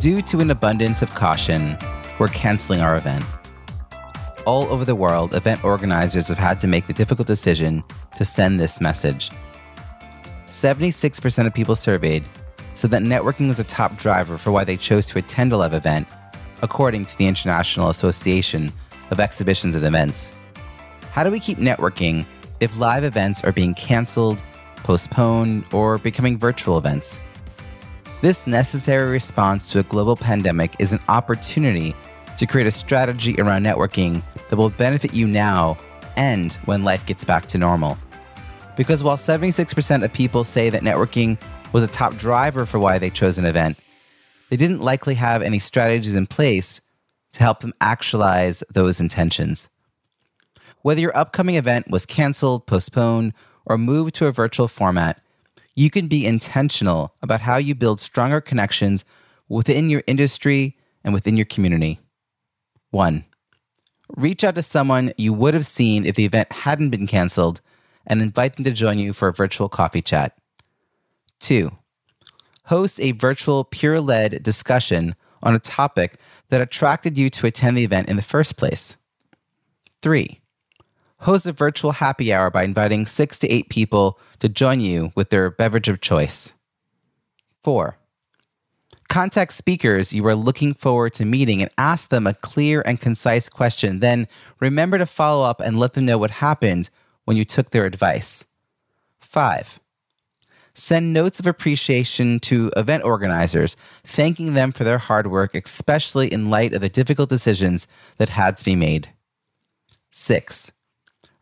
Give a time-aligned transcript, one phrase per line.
[0.00, 1.76] Due to an abundance of caution,
[2.20, 3.24] we're canceling our event.
[4.46, 7.82] All over the world, event organizers have had to make the difficult decision
[8.16, 9.32] to send this message.
[10.46, 12.24] 76% of people surveyed
[12.74, 15.74] said that networking was a top driver for why they chose to attend a live
[15.74, 16.06] event,
[16.62, 18.72] according to the International Association
[19.10, 20.32] of Exhibitions and Events.
[21.10, 22.24] How do we keep networking
[22.60, 24.44] if live events are being canceled,
[24.76, 27.18] postponed, or becoming virtual events?
[28.20, 31.94] This necessary response to a global pandemic is an opportunity
[32.36, 35.78] to create a strategy around networking that will benefit you now
[36.16, 37.96] and when life gets back to normal.
[38.76, 41.40] Because while 76% of people say that networking
[41.72, 43.78] was a top driver for why they chose an event,
[44.50, 46.80] they didn't likely have any strategies in place
[47.34, 49.68] to help them actualize those intentions.
[50.82, 53.32] Whether your upcoming event was canceled, postponed,
[53.64, 55.22] or moved to a virtual format,
[55.78, 59.04] you can be intentional about how you build stronger connections
[59.48, 62.00] within your industry and within your community.
[62.90, 63.24] One,
[64.16, 67.60] reach out to someone you would have seen if the event hadn't been canceled
[68.08, 70.36] and invite them to join you for a virtual coffee chat.
[71.38, 71.70] Two,
[72.64, 76.18] host a virtual peer led discussion on a topic
[76.48, 78.96] that attracted you to attend the event in the first place.
[80.02, 80.40] Three,
[81.20, 85.30] host a virtual happy hour by inviting six to eight people to join you with
[85.30, 86.52] their beverage of choice.
[87.62, 87.98] Four,
[89.08, 93.48] contact speakers you are looking forward to meeting and ask them a clear and concise
[93.48, 94.00] question.
[94.00, 94.28] Then
[94.60, 96.90] remember to follow up and let them know what happened
[97.24, 98.44] when you took their advice.
[99.18, 99.80] Five,
[100.72, 106.48] send notes of appreciation to event organizers, thanking them for their hard work, especially in
[106.48, 109.10] light of the difficult decisions that had to be made.
[110.10, 110.72] Six,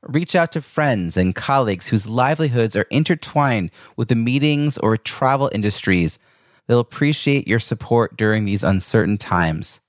[0.08, 5.50] reach out to friends and colleagues whose livelihoods are intertwined with the meetings or travel
[5.52, 6.18] industries.
[6.66, 9.80] They'll appreciate your support during these uncertain times.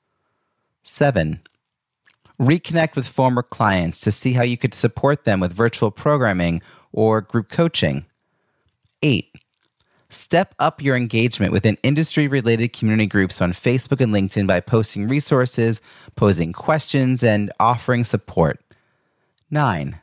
[0.83, 1.41] Seven,
[2.39, 6.61] reconnect with former clients to see how you could support them with virtual programming
[6.91, 8.05] or group coaching.
[9.01, 9.35] Eight,
[10.09, 15.07] step up your engagement within industry related community groups on Facebook and LinkedIn by posting
[15.07, 15.81] resources,
[16.15, 18.59] posing questions, and offering support.
[19.49, 19.99] Nine,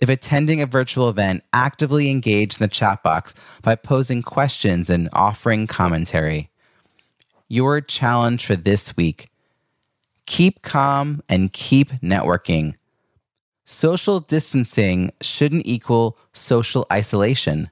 [0.00, 5.08] if attending a virtual event, actively engage in the chat box by posing questions and
[5.12, 6.50] offering commentary.
[7.48, 9.28] Your challenge for this week
[10.26, 12.74] keep calm and keep networking.
[13.64, 17.68] Social distancing shouldn't equal social isolation.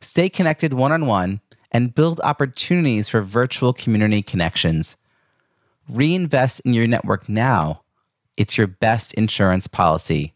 [0.00, 1.40] Stay connected one on one
[1.72, 4.94] and build opportunities for virtual community connections.
[5.88, 7.82] Reinvest in your network now.
[8.36, 10.35] It's your best insurance policy.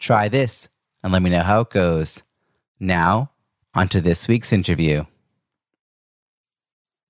[0.00, 0.68] Try this
[1.02, 2.22] and let me know how it goes.
[2.80, 3.30] Now,
[3.74, 5.04] onto this week's interview.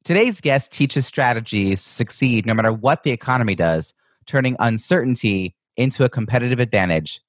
[0.05, 3.95] Today's guest teaches strategies to succeed no matter what the economy does,
[4.27, 7.21] turning uncertainty into a competitive advantage.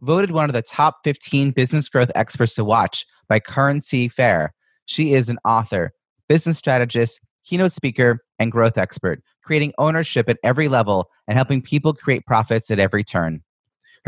[0.00, 4.54] Voted one of the top 15 business growth experts to watch by Currency Fair,
[4.88, 5.92] she is an author,
[6.28, 11.92] business strategist, keynote speaker, and growth expert, creating ownership at every level and helping people
[11.92, 13.42] create profits at every turn.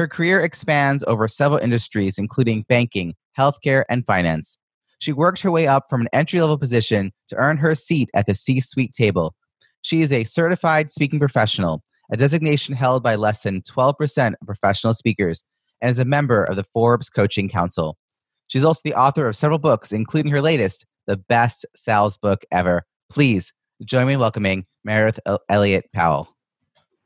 [0.01, 4.57] Her career expands over several industries, including banking, healthcare, and finance.
[4.99, 8.25] She worked her way up from an entry level position to earn her seat at
[8.25, 9.35] the C suite table.
[9.83, 14.95] She is a certified speaking professional, a designation held by less than 12% of professional
[14.95, 15.45] speakers,
[15.83, 17.99] and is a member of the Forbes Coaching Council.
[18.47, 22.85] She's also the author of several books, including her latest, The Best Sales Book Ever.
[23.11, 23.53] Please
[23.85, 25.19] join me in welcoming Meridith
[25.51, 26.35] Elliott Powell.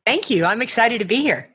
[0.07, 0.45] Thank you.
[0.45, 1.54] I'm excited to be here.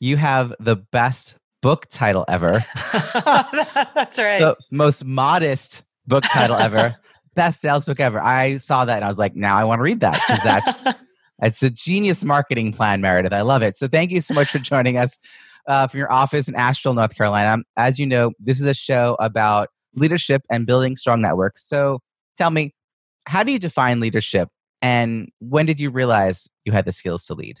[0.00, 2.62] You have the best book title ever.
[2.94, 4.40] That's right.
[4.40, 6.96] the most modest book title ever.
[7.36, 8.20] best sales book ever.
[8.20, 10.98] I saw that and I was like, now I want to read that because that's
[11.42, 13.32] it's a genius marketing plan, Meridith.
[13.32, 13.76] I love it.
[13.76, 15.18] So thank you so much for joining us
[15.68, 17.62] uh, from your office in Asheville, North Carolina.
[17.76, 21.68] As you know, this is a show about leadership and building strong networks.
[21.68, 22.00] So
[22.36, 22.74] tell me,
[23.26, 24.48] how do you define leadership
[24.82, 27.60] and when did you realize you had the skills to lead?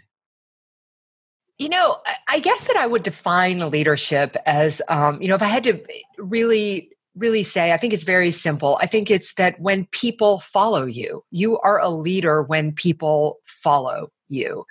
[1.58, 1.98] You know,
[2.28, 5.80] I guess that I would define leadership as, um, you know, if I had to
[6.18, 8.78] really really say I think it's very simple.
[8.80, 14.10] I think it's that when people follow you, you are a leader when people follow
[14.28, 14.64] you.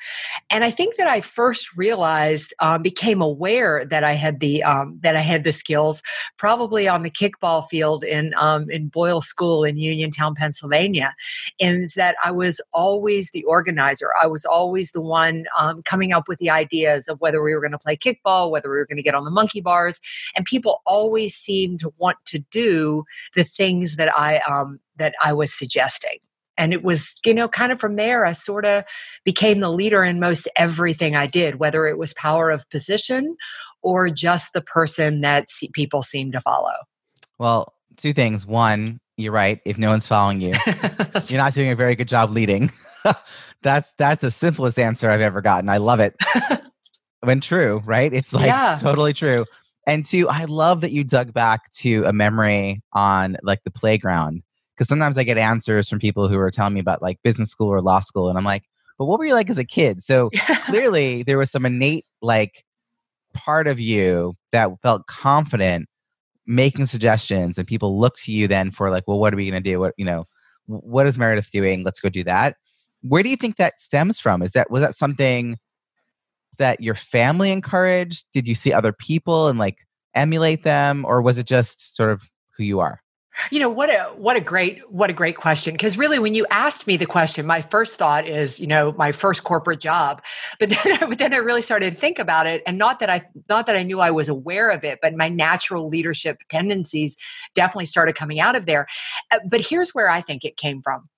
[0.49, 4.99] And I think that I first realized, um, became aware that I had the um,
[5.01, 6.01] that I had the skills
[6.37, 11.13] probably on the kickball field in um, in Boyle School in Uniontown, Pennsylvania,
[11.59, 14.09] is that I was always the organizer.
[14.21, 17.61] I was always the one um, coming up with the ideas of whether we were
[17.61, 19.99] going to play kickball, whether we were going to get on the monkey bars,
[20.35, 23.03] and people always seemed to want to do
[23.33, 26.17] the things that I um, that I was suggesting
[26.57, 28.83] and it was you know kind of from there i sort of
[29.23, 33.35] became the leader in most everything i did whether it was power of position
[33.85, 36.73] or just the person that people seem to follow.
[37.37, 38.45] Well two things.
[38.45, 40.53] One you're right if no one's following you
[41.27, 42.71] you're not doing a very good job leading.
[43.61, 45.69] That's that's the simplest answer i've ever gotten.
[45.69, 46.15] I love it.
[47.21, 48.13] When true right?
[48.13, 48.77] It's like yeah.
[48.79, 49.45] totally true.
[49.87, 54.43] And two i love that you dug back to a memory on like the playground
[54.75, 57.69] because sometimes I get answers from people who are telling me about like business school
[57.69, 58.63] or law school, and I'm like,
[58.97, 60.01] but what were you like as a kid?
[60.03, 60.29] So
[60.65, 62.63] clearly there was some innate like
[63.33, 65.87] part of you that felt confident
[66.45, 69.61] making suggestions, and people look to you then for like, well, what are we going
[69.61, 69.79] to do?
[69.79, 70.25] What you know,
[70.67, 71.83] what is Meridith doing?
[71.83, 72.57] Let's go do that.
[73.01, 74.41] Where do you think that stems from?
[74.41, 75.57] Is that was that something
[76.57, 78.25] that your family encouraged?
[78.33, 79.79] Did you see other people and like
[80.13, 82.23] emulate them, or was it just sort of
[82.57, 83.01] who you are?
[83.51, 85.73] You know what a what a great what a great question.
[85.73, 89.11] Because really when you asked me the question my first thought is you know my
[89.11, 90.23] first corporate job.
[90.57, 93.25] But then but then I really started to think about it and not that I
[93.49, 97.17] not that I knew I was aware of it but my natural leadership tendencies
[97.55, 98.87] definitely started coming out of there.
[99.31, 101.09] Uh, but here's where I think it came from.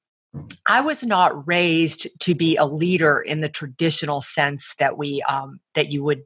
[0.66, 5.60] I was not raised to be a leader in the traditional sense that we um,
[5.76, 6.24] that you would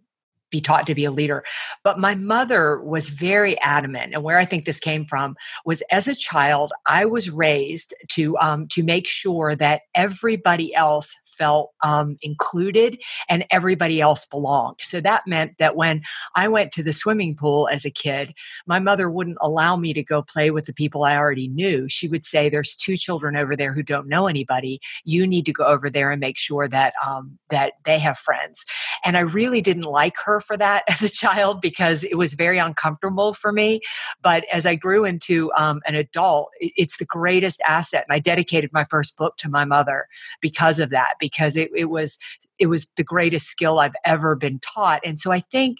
[0.51, 1.43] be taught to be a leader.
[1.83, 6.07] But my mother was very adamant, and where I think this came from was as
[6.07, 12.17] a child, I was raised to um, to make sure that everybody else felt um,
[12.21, 14.75] included and everybody else belonged.
[14.79, 16.03] So that meant that when
[16.35, 18.35] I went to the swimming pool as a kid,
[18.67, 21.89] my mother wouldn't allow me to go play with the people I already knew.
[21.89, 24.79] She would say, There's two children over there who don't know anybody.
[25.03, 28.63] You need to go over there and make sure that, um, that they have friends.
[29.03, 32.59] And I really didn't like her for that as a child because it was very
[32.59, 33.81] uncomfortable for me.
[34.21, 38.05] But as I grew into um, an adult, it's the greatest asset.
[38.07, 40.07] And I dedicated my first book to my mother
[40.39, 42.17] because of that because it, it was
[42.59, 45.01] it was the greatest skill I've ever been taught.
[45.05, 45.79] And so I think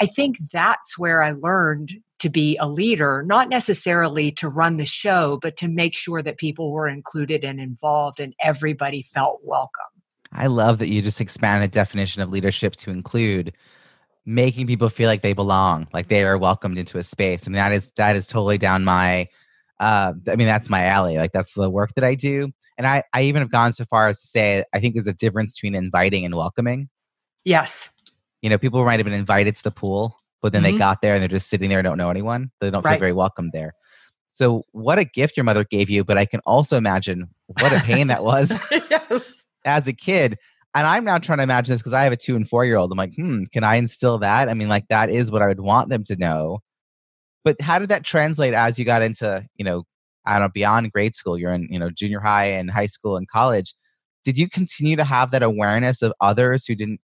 [0.00, 4.86] I think that's where I learned to be a leader, not necessarily to run the
[4.86, 9.82] show, but to make sure that people were included and involved and everybody felt welcome.
[10.32, 13.52] I love that you just expanded definition of leadership to include
[14.24, 17.46] making people feel like they belong, like they are welcomed into a space.
[17.46, 19.28] I mean, that is that is totally down my
[19.80, 21.16] uh, I mean, that's my alley.
[21.16, 22.52] Like that's the work that I do.
[22.82, 25.12] And I, I even have gone so far as to say I think there's a
[25.12, 26.88] difference between inviting and welcoming.
[27.44, 27.90] Yes.
[28.40, 30.72] You know, people might have been invited to the pool, but then mm-hmm.
[30.72, 32.50] they got there and they're just sitting there and don't know anyone.
[32.60, 32.94] They don't right.
[32.94, 33.74] feel very welcome there.
[34.30, 37.28] So what a gift your mother gave you, but I can also imagine
[37.60, 38.52] what a pain that was
[38.90, 39.32] yes.
[39.64, 40.36] as a kid.
[40.74, 42.78] And I'm now trying to imagine this because I have a two and four year
[42.78, 42.90] old.
[42.90, 44.48] I'm like, hmm, can I instill that?
[44.48, 46.58] I mean, like that is what I would want them to know.
[47.44, 49.84] But how did that translate as you got into, you know,
[50.26, 53.16] I don't know, beyond grade school, you're in, you know, junior high and high school
[53.16, 53.74] and college.
[54.24, 57.00] Did you continue to have that awareness of others who didn't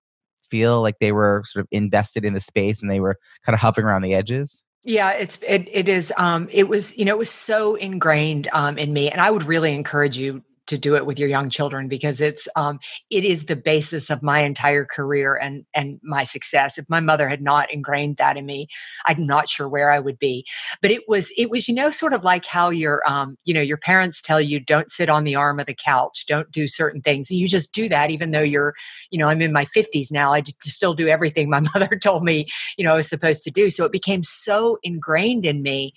[0.49, 3.59] feel like they were sort of invested in the space and they were kind of
[3.59, 4.63] hovering around the edges?
[4.85, 8.77] Yeah, it's it it is um it was you know it was so ingrained um
[8.77, 11.87] in me and I would really encourage you to do it with your young children
[11.87, 16.77] because it's um, it is the basis of my entire career and and my success.
[16.77, 18.67] If my mother had not ingrained that in me,
[19.05, 20.45] I'm not sure where I would be.
[20.81, 23.61] But it was it was you know sort of like how your um, you know
[23.61, 27.01] your parents tell you don't sit on the arm of the couch, don't do certain
[27.01, 28.73] things, you just do that even though you're
[29.09, 30.33] you know I'm in my 50s now.
[30.33, 32.47] I still do everything my mother told me
[32.77, 33.69] you know I was supposed to do.
[33.69, 35.93] So it became so ingrained in me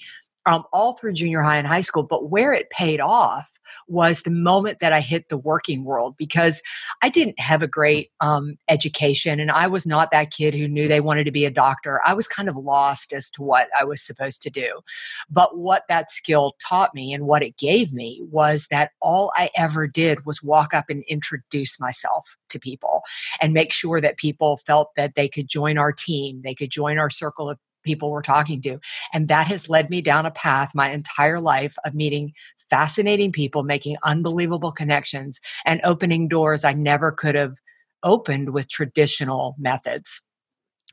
[0.47, 2.03] um, all through junior high and high school.
[2.03, 6.63] But where it paid off was the moment that I hit the working world because
[7.03, 10.89] I didn't have a great um, education and I was not that kid who knew
[10.89, 12.01] they wanted to be a doctor.
[12.05, 14.81] I was kind of lost as to what I was supposed to do.
[15.31, 19.51] But what that skill taught me and what it gave me was that all I
[19.57, 23.03] ever did was walk up and introduce myself to people
[23.41, 26.99] and make sure that people felt that they could join our team, they could join
[26.99, 28.79] our circle of people we're talking to.
[29.13, 32.33] And that has led me down a path my entire life of meeting
[32.71, 37.57] fascinating people, making unbelievable connections, and opening doors I never could have
[38.03, 40.21] opened with traditional methods.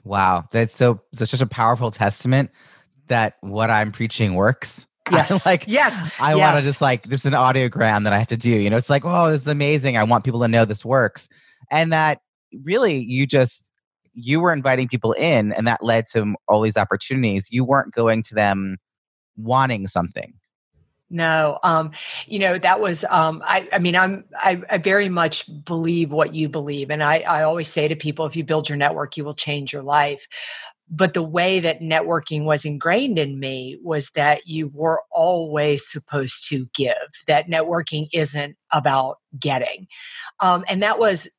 [0.03, 2.50] Wow, that's so such a powerful testament
[3.08, 4.86] that what I'm preaching works.
[5.10, 5.46] Yes.
[5.46, 6.20] like yes.
[6.20, 6.41] I yes.
[6.41, 8.50] want to just like this is an audiogram that I have to do.
[8.50, 9.96] You know, it's like, oh, this is amazing.
[9.96, 11.29] I want people to know this works.
[11.72, 12.20] And that
[12.65, 13.72] really you just
[14.17, 17.51] you were inviting people in and that led to all these opportunities.
[17.51, 18.77] You weren't going to them
[19.38, 20.33] wanting something.
[21.09, 21.91] No, um,
[22.25, 23.05] you know that was.
[23.09, 24.25] Um, I, I mean, I'm.
[24.36, 28.25] I, I, very much believe what you believe, and I, I always say to people,
[28.25, 30.27] if you build your network, you will change your life.
[30.89, 36.47] But the way that networking was ingrained in me was that you were always supposed
[36.50, 36.95] to give.
[37.27, 39.88] That networking isn't about getting,
[40.41, 41.29] um, and that was,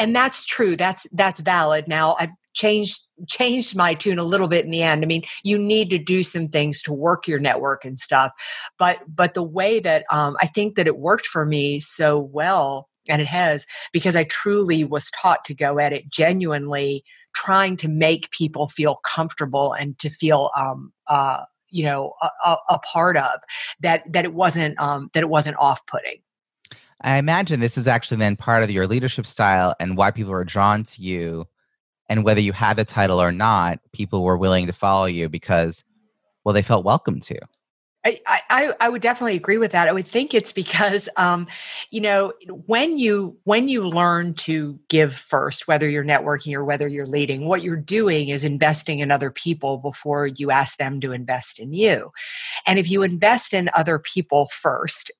[0.00, 0.76] and that's true.
[0.76, 1.86] That's that's valid.
[1.86, 5.04] Now I've changed changed my tune a little bit in the end.
[5.04, 8.32] I mean, you need to do some things to work your network and stuff,
[8.78, 12.88] but but the way that um, I think that it worked for me so well,
[13.10, 17.04] and it has because I truly was taught to go at it genuinely,
[17.34, 22.78] trying to make people feel comfortable and to feel um, uh, you know a, a,
[22.78, 23.40] part of
[23.80, 26.20] that that it wasn't um, that it wasn't off putting.
[27.02, 30.44] I imagine this is actually then part of your leadership style and why people are
[30.44, 31.46] drawn to you
[32.08, 35.84] and whether you had the title or not people were willing to follow you because
[36.44, 37.38] well they felt welcome to
[38.02, 39.86] I, I, I would definitely agree with that.
[39.86, 41.46] I would think it's because, um,
[41.90, 42.32] you know,
[42.64, 47.46] when you when you learn to give first, whether you're networking or whether you're leading,
[47.46, 51.74] what you're doing is investing in other people before you ask them to invest in
[51.74, 52.10] you.
[52.66, 55.10] And if you invest in other people first,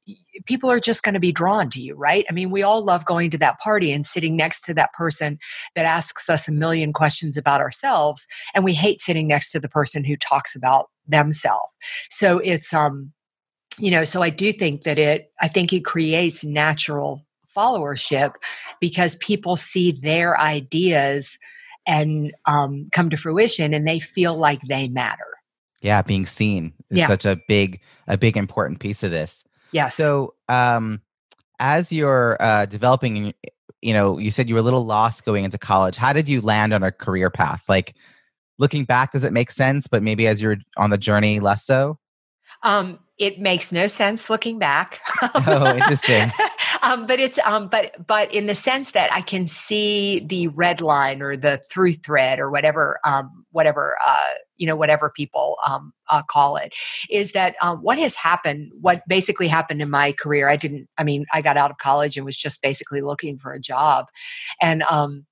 [0.46, 2.24] people are just going to be drawn to you, right?
[2.30, 5.38] I mean, we all love going to that party and sitting next to that person
[5.74, 9.68] that asks us a million questions about ourselves, and we hate sitting next to the
[9.68, 11.72] person who talks about themselves.
[12.08, 13.12] So it's um
[13.78, 17.24] you know, so I do think that it I think it creates natural
[17.56, 18.34] followership
[18.80, 21.38] because people see their ideas
[21.86, 25.26] and um, come to fruition and they feel like they matter.
[25.82, 27.06] Yeah, being seen is yeah.
[27.06, 29.44] such a big, a big important piece of this.
[29.72, 29.94] Yes.
[29.94, 31.00] So, um,
[31.58, 33.32] as you're uh, developing,
[33.80, 35.96] you know, you said you were a little lost going into college.
[35.96, 37.64] How did you land on a career path?
[37.68, 37.94] Like,
[38.60, 39.88] looking back, does it make sense?
[39.88, 41.98] But maybe as you're on the journey, less so.
[42.62, 45.00] Um, it makes no sense looking back.
[45.34, 46.30] oh, interesting.
[46.82, 50.80] um, but it's um, but but in the sense that I can see the red
[50.80, 55.92] line or the through thread or whatever um, whatever uh, you know whatever people um,
[56.08, 56.74] uh, call it
[57.08, 61.04] is that um, what has happened what basically happened in my career i didn't i
[61.04, 64.06] mean i got out of college and was just basically looking for a job
[64.60, 65.26] and um,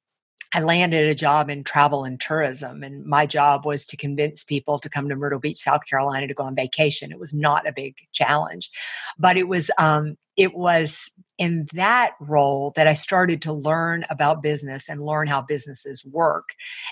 [0.55, 4.79] I landed a job in travel and tourism, and my job was to convince people
[4.79, 7.13] to come to Myrtle Beach, South Carolina, to go on vacation.
[7.13, 8.71] It was not a big challenge,
[9.19, 14.43] but it was um, it was in that role that I started to learn about
[14.43, 16.49] business and learn how businesses work,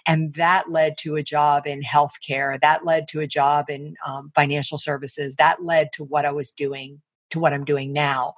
[0.07, 2.61] and that led to a job in healthcare.
[2.61, 5.37] That led to a job in um, financial services.
[5.37, 8.35] That led to what I was doing to what I'm doing now.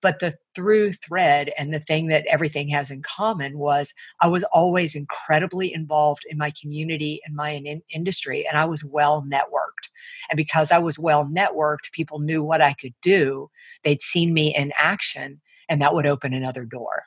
[0.00, 4.44] But the through thread and the thing that everything has in common was I was
[4.44, 9.90] always incredibly involved in my community and my in- industry, and I was well networked.
[10.30, 13.50] And because I was well networked, people knew what I could do.
[13.84, 17.04] They'd seen me in action, and that would open another door.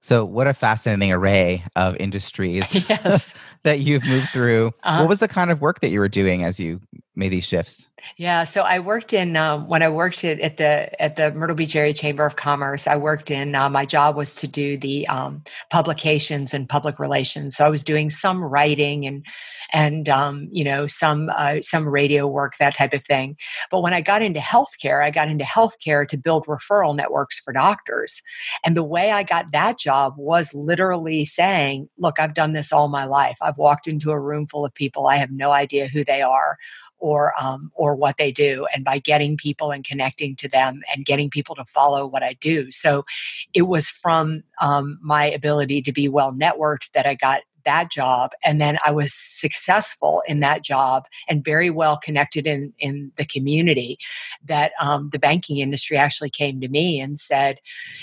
[0.00, 3.32] So, what a fascinating array of industries yes.
[3.62, 4.72] that you've moved through.
[4.82, 5.00] Uh-huh.
[5.00, 6.80] What was the kind of work that you were doing as you
[7.16, 7.86] made these shifts?
[8.16, 11.56] Yeah, so I worked in um, when I worked at, at, the at the Myrtle
[11.56, 12.86] Beach Area Chamber of Commerce.
[12.86, 17.56] I worked in uh, my job was to do the um, publications and public relations.
[17.56, 19.24] So I was doing some writing and
[19.72, 23.36] and um, you know some uh, some radio work that type of thing.
[23.70, 27.52] But when I got into healthcare, I got into healthcare to build referral networks for
[27.52, 28.20] doctors.
[28.64, 32.88] And the way I got that job was literally saying, "Look, I've done this all
[32.88, 33.36] my life.
[33.40, 35.06] I've walked into a room full of people.
[35.06, 36.58] I have no idea who they are."
[37.04, 41.04] Or um, or what they do and by getting people and connecting to them and
[41.04, 42.70] getting people to follow what i do.
[42.70, 43.04] So
[43.52, 48.32] it was from um, my ability to be well networked that i got that job
[48.42, 53.24] and then i was successful in that job and very well connected in in the
[53.24, 53.98] community
[54.44, 57.58] that um, the banking industry actually came to me and said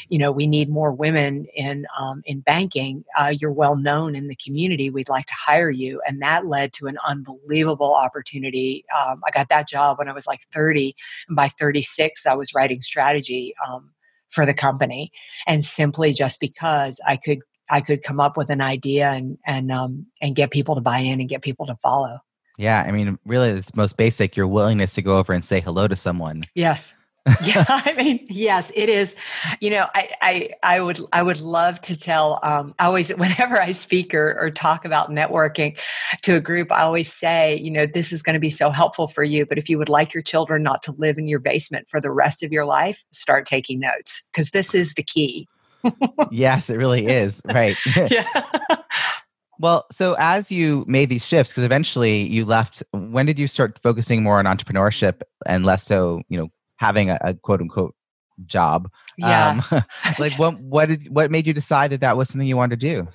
[0.09, 3.03] you know we need more women in um, in banking.
[3.17, 4.89] Uh, you're well known in the community.
[4.89, 6.01] We'd like to hire you.
[6.07, 8.85] And that led to an unbelievable opportunity.
[8.97, 10.95] Um, i got that job when i was like 30
[11.27, 13.91] and by 36 i was writing strategy um,
[14.29, 15.11] for the company.
[15.47, 17.39] And simply just because i could
[17.71, 20.99] I could come up with an idea and and um, and get people to buy
[20.99, 22.19] in and get people to follow.
[22.57, 24.35] Yeah, I mean, really, it's most basic.
[24.35, 26.43] Your willingness to go over and say hello to someone.
[26.53, 26.93] Yes.
[27.43, 29.15] yeah, I mean, yes, it is.
[29.59, 32.39] You know, I, I, I would, I would love to tell.
[32.41, 35.79] Um, I always, whenever I speak or, or talk about networking
[36.23, 39.07] to a group, I always say, you know, this is going to be so helpful
[39.07, 39.45] for you.
[39.45, 42.11] But if you would like your children not to live in your basement for the
[42.11, 45.47] rest of your life, start taking notes because this is the key.
[46.31, 47.41] Yes, it really is.
[47.45, 47.77] Right.
[48.09, 48.25] yeah.
[49.59, 53.79] Well, so as you made these shifts, because eventually you left, when did you start
[53.83, 56.47] focusing more on entrepreneurship and less so, you know,
[56.77, 57.93] having a, a quote unquote
[58.47, 58.89] job?
[59.19, 59.61] Yeah.
[59.71, 59.83] Um,
[60.19, 62.87] like what what did what made you decide that that was something you wanted to
[62.87, 63.07] do?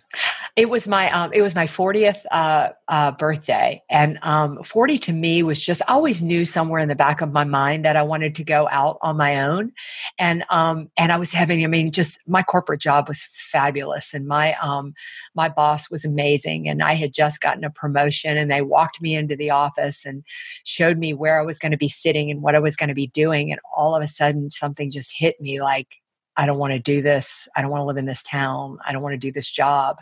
[0.56, 5.12] It was my um, it was my 40th uh, uh, birthday, and um, 40 to
[5.12, 8.02] me was just I always knew somewhere in the back of my mind that I
[8.02, 9.72] wanted to go out on my own,
[10.18, 14.26] and um, and I was having I mean just my corporate job was fabulous, and
[14.26, 14.94] my um,
[15.34, 19.14] my boss was amazing, and I had just gotten a promotion, and they walked me
[19.14, 20.24] into the office and
[20.64, 22.94] showed me where I was going to be sitting and what I was going to
[22.94, 25.96] be doing, and all of a sudden something just hit me like
[26.36, 27.48] I don't want to do this.
[27.56, 28.78] I don't want to live in this town.
[28.86, 29.98] I don't want to do this job.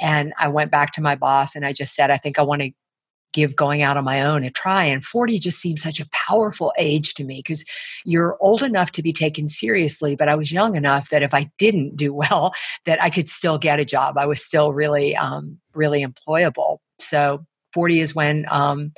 [0.00, 2.62] And I went back to my boss and I just said, I think I want
[2.62, 2.70] to
[3.36, 4.84] give going out on my own a try.
[4.84, 7.64] And 40 just seems such a powerful age to me because
[8.04, 11.50] you're old enough to be taken seriously, but I was young enough that if I
[11.58, 12.54] didn't do well,
[12.86, 14.16] that I could still get a job.
[14.16, 16.78] I was still really, um, really employable.
[16.98, 18.92] So 40 is when um,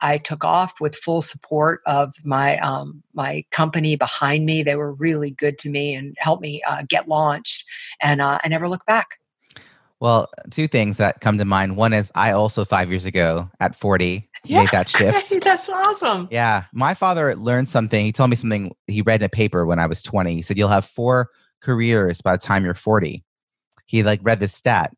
[0.00, 4.62] I took off with full support of my um, my company behind me.
[4.62, 7.64] They were really good to me and helped me uh, get launched,
[8.00, 9.18] and uh, I never looked back.
[10.00, 11.76] Well, two things that come to mind.
[11.76, 15.42] One is I also five years ago at 40 yeah, made that shift.
[15.42, 16.28] That's awesome.
[16.30, 16.64] Yeah.
[16.72, 18.04] My father learned something.
[18.04, 20.34] He told me something he read in a paper when I was 20.
[20.34, 21.30] He said, You'll have four
[21.62, 23.24] careers by the time you're 40.
[23.86, 24.92] He like read this stat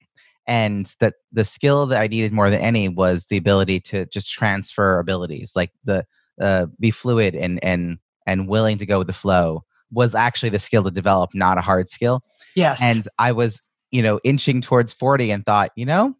[0.47, 4.31] and that the skill that i needed more than any was the ability to just
[4.31, 6.05] transfer abilities like the
[6.41, 10.59] uh, be fluid and and and willing to go with the flow was actually the
[10.59, 12.23] skill to develop not a hard skill.
[12.55, 12.81] Yes.
[12.83, 16.15] And i was you know inching towards 40 and thought you know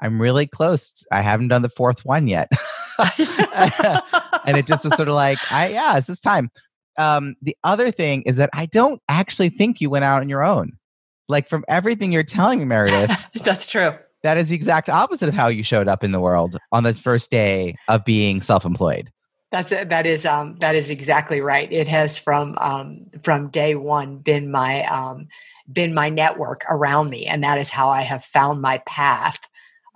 [0.00, 1.04] i'm really close.
[1.12, 2.50] I haven't done the fourth one yet.
[4.44, 6.50] And it just was sort of like i yeah it's this time.
[6.96, 10.44] Um, the other thing is that i don't actually think you went out on your
[10.44, 10.77] own
[11.28, 13.16] like from everything you're telling me, Meridith.
[13.44, 13.94] That's true.
[14.22, 16.94] That is the exact opposite of how you showed up in the world on the
[16.94, 19.10] first day of being self-employed.
[19.50, 21.72] That's that is um, that is exactly right.
[21.72, 25.28] It has from um, from day one been my um,
[25.72, 29.38] been my network around me, and that is how I have found my path.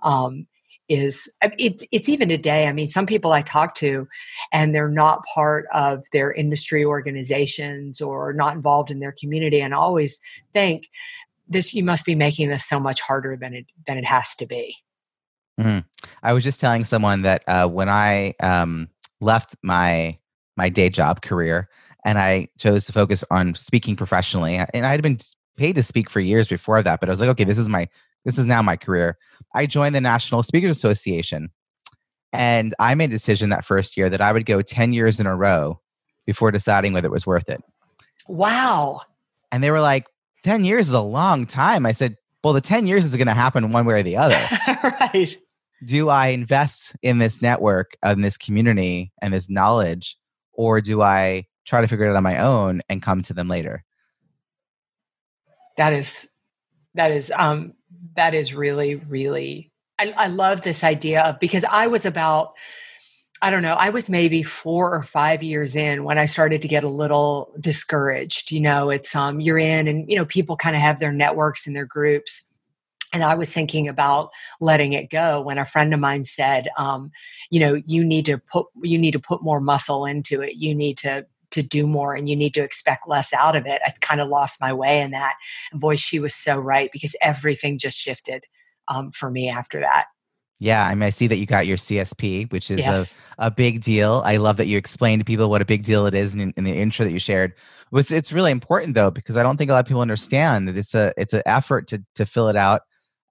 [0.01, 0.47] Um,
[0.89, 2.67] is it's it's even today.
[2.67, 4.07] I mean, some people I talk to,
[4.51, 9.73] and they're not part of their industry organizations or not involved in their community, and
[9.73, 10.19] I always
[10.53, 10.89] think
[11.47, 14.45] this you must be making this so much harder than it than it has to
[14.45, 14.75] be.
[15.59, 15.79] Mm-hmm.
[16.23, 18.89] I was just telling someone that uh, when I um,
[19.21, 20.17] left my
[20.57, 21.69] my day job career
[22.05, 25.19] and I chose to focus on speaking professionally, and I had been
[25.55, 27.87] paid to speak for years before that, but I was like, okay, this is my
[28.25, 29.17] this is now my career.
[29.53, 31.49] I joined the National Speakers Association,
[32.31, 35.27] and I made a decision that first year that I would go ten years in
[35.27, 35.79] a row
[36.25, 37.61] before deciding whether it was worth it.
[38.27, 39.01] Wow!
[39.51, 40.07] And they were like,
[40.43, 41.85] 10 years is a long time.
[41.85, 44.39] I said, well, the 10 years is going to happen one way or the other.
[44.83, 45.35] right.
[45.85, 50.17] Do I invest in this network, and this community, and this knowledge,
[50.53, 53.47] or do I try to figure it out on my own and come to them
[53.47, 53.83] later?
[55.77, 56.29] That is,
[56.93, 57.73] that is, um,
[58.15, 59.71] that is really, really.
[59.99, 62.53] I, I love this idea of because I was about
[63.43, 66.67] I don't know, I was maybe four or five years in when I started to
[66.69, 68.51] get a little discouraged.
[68.51, 71.67] You know, it's um you're in and you know, people kind of have their networks
[71.67, 72.43] and their groups.
[73.11, 74.29] And I was thinking about
[74.61, 77.11] letting it go when a friend of mine said, um,
[77.49, 80.55] you know, you need to put you need to put more muscle into it.
[80.55, 83.81] You need to to do more and you need to expect less out of it.
[83.85, 85.35] I kind of lost my way in that.
[85.73, 88.45] And boy, she was so right because everything just shifted
[88.87, 90.05] um, for me after that.
[90.59, 93.15] Yeah, I mean, I see that you got your CSP, which is yes.
[93.37, 94.21] a, a big deal.
[94.25, 96.63] I love that you explained to people what a big deal it is in, in
[96.63, 97.53] the intro that you shared.
[97.91, 100.77] It's, it's really important though because I don't think a lot of people understand that
[100.77, 102.81] it's a it's an effort to to fill it out.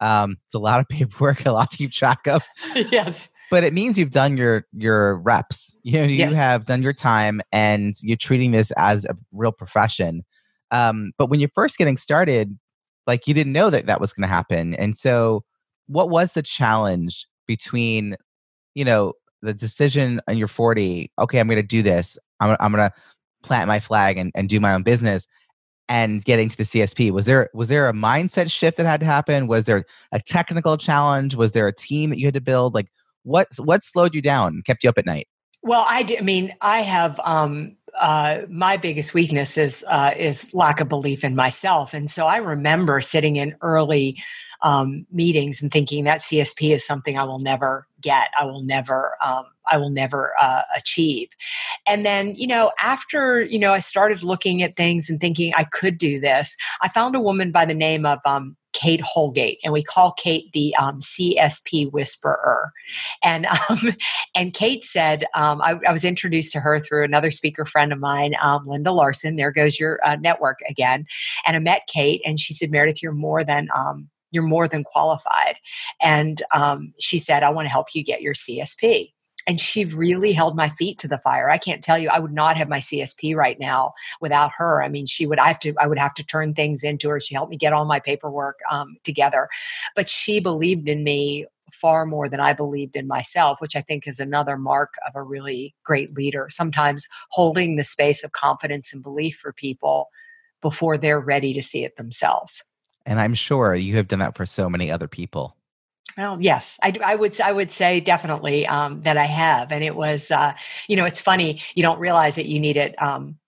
[0.01, 2.45] Um, it's a lot of paperwork, a lot to keep track of.
[2.75, 5.77] yes, but it means you've done your your reps.
[5.83, 6.35] You know, you yes.
[6.35, 10.25] have done your time, and you're treating this as a real profession.
[10.71, 12.59] Um, but when you're first getting started,
[13.07, 15.45] like you didn't know that that was going to happen, and so
[15.93, 18.17] what was the challenge between
[18.75, 22.19] you know the decision on your 40 okay i'm to do this.
[22.41, 22.93] I'm, I'm to
[23.43, 25.27] plant my flag and, and do my own business
[25.89, 29.07] and getting to the csp was there was there a mindset shift that had to
[29.07, 29.47] happen?
[29.47, 31.35] Was there a technical challenge?
[31.35, 32.75] Was there a team that you had to build?
[32.75, 32.89] Like
[33.25, 35.29] what what slowed you down kept you up at night?
[35.65, 40.53] Well, I, did, I mean, I have um, uh, my biggest weakness is uh, is
[40.55, 44.19] lack of belief in myself, and so I remember sitting in early
[44.63, 48.31] um, meetings and thinking that CSP is something I will never get.
[48.39, 49.17] I will never.
[49.25, 51.29] Um, I will never uh, achieve.
[51.87, 55.65] And then, you know, after you know, I started looking at things and thinking I
[55.65, 56.57] could do this.
[56.81, 60.51] I found a woman by the name of um, Kate Holgate, and we call Kate
[60.53, 62.73] the um, CSP whisperer.
[63.23, 63.95] And um,
[64.35, 67.99] and Kate said, um, I, I, was introduced to her through another speaker friend of
[67.99, 69.37] mine, um, Linda Larson.
[69.37, 71.07] There goes your uh, network again.
[71.47, 74.83] And I met Kate, and she said, Meridith, you're more than um, you're more than
[74.83, 75.57] qualified.
[76.01, 79.12] And um, she said, I want to help you get your CSP
[79.47, 81.51] and she really held my feet to the fire.
[81.51, 84.83] I can't tell you i would not have my csp right now without her.
[84.83, 87.21] I mean she would i have to i would have to turn things into her.
[87.21, 89.49] She helped me get all my paperwork um, together.
[89.95, 94.07] But she believed in me far more than i believed in myself which i think
[94.07, 96.47] is another mark of a really great leader.
[96.51, 100.09] Sometimes holding the space of confidence and belief for people
[100.61, 102.63] before they're ready to see it themselves.
[103.07, 105.57] And i'm sure you have done that for so many other people
[106.17, 107.41] well, yes, I, I would.
[107.41, 110.31] I would say definitely um, that I have, and it was.
[110.31, 110.53] Uh,
[110.87, 111.61] you know, it's funny.
[111.75, 113.39] You don't realize that you need it um,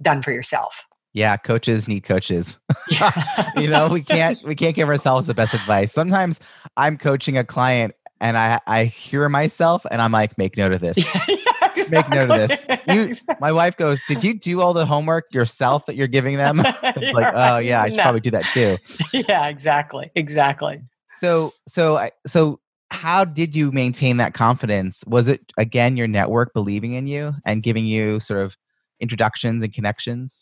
[0.00, 0.86] done for yourself.
[1.14, 2.58] Yeah, coaches need coaches.
[2.88, 3.10] Yeah.
[3.56, 5.92] you know, we can't we can't give ourselves the best advice.
[5.92, 6.38] Sometimes
[6.76, 10.80] I'm coaching a client and I I hear myself and I'm like, make note of
[10.82, 10.98] this.
[10.98, 11.86] exactly.
[11.90, 12.66] Make note of this.
[12.86, 16.60] You, my wife goes, "Did you do all the homework yourself that you're giving them?"
[16.64, 18.02] it's like, oh yeah, I should no.
[18.04, 18.76] probably do that too.
[19.12, 20.82] yeah, exactly, exactly.
[21.20, 25.04] So so so how did you maintain that confidence?
[25.06, 28.56] Was it again your network believing in you and giving you sort of
[29.00, 30.40] introductions and connections?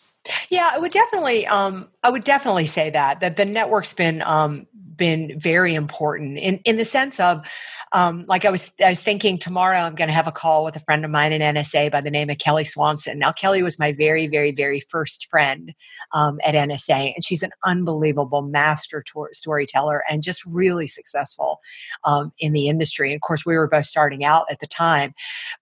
[0.51, 4.67] Yeah, I would definitely um I would definitely say that that the network's been um
[4.97, 7.47] been very important in, in the sense of
[7.93, 10.77] um, like I was I was thinking tomorrow I'm going to have a call with
[10.77, 13.19] a friend of mine in NSA by the name of Kelly Swanson.
[13.19, 15.75] Now Kelly was my very very very first friend
[16.13, 21.61] um, at NSA, and she's an unbelievable master to- storyteller and just really successful
[22.05, 23.13] um, in the industry.
[23.13, 25.15] And of course, we were both starting out at the time,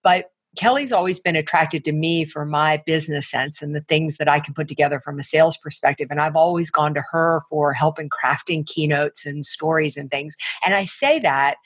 [0.03, 4.29] but Kelly's always been attracted to me for my business sense and the things that
[4.29, 6.09] I can put together from a sales perspective.
[6.11, 10.37] And I've always gone to her for help in crafting keynotes and stories and things.
[10.65, 11.57] And I say that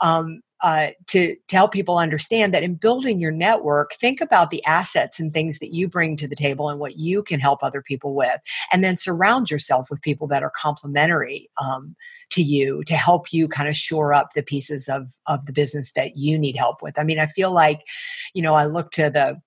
[0.00, 4.64] um, uh, to, to help people understand that in building your network, think about the
[4.64, 7.82] assets and things that you bring to the table and what you can help other
[7.82, 8.40] people with.
[8.72, 11.94] And then surround yourself with people that are complementary um,
[12.30, 15.92] to you to help you kind of shore up the pieces of, of the business
[15.92, 16.98] that you need help with.
[16.98, 17.86] I mean, I feel like,
[18.32, 19.40] you know, I look to the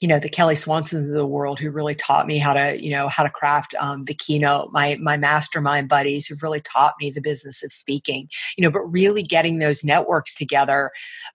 [0.00, 2.90] you know the kelly swansons of the world who really taught me how to you
[2.90, 7.10] know how to craft um, the keynote my my mastermind buddies who've really taught me
[7.10, 10.90] the business of speaking you know but really getting those networks together.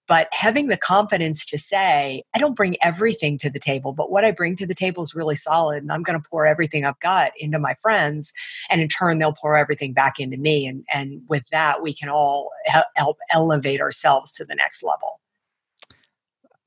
[0.08, 4.26] But having the confidence to say i don't bring everything to the table but what
[4.26, 7.00] i bring to the table is really solid and i'm going to pour everything i've
[7.00, 8.34] got into my friends
[8.70, 12.10] and in turn they'll pour everything back into me and and with that we can
[12.10, 12.52] all
[12.96, 15.20] help elevate ourselves to the next level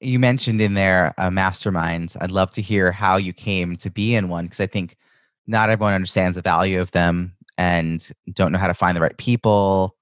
[0.05, 2.15] you mentioned in there uh, a mastermind.
[2.21, 4.97] I'd love to hear how you came to be in one because I think
[5.47, 9.17] not everyone understands the value of them and don't know how to find the right
[9.17, 9.97] people.